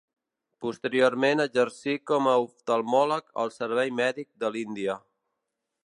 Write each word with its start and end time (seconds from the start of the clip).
Posteriorment 0.63 1.43
exercí 1.43 1.95
com 2.11 2.31
a 2.31 2.35
oftalmòleg 2.47 3.31
al 3.45 3.55
Servei 3.59 3.97
Mèdic 4.01 4.31
de 4.45 4.53
l'Índia. 4.57 4.99